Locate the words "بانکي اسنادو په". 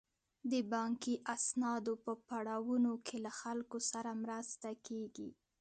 0.71-2.13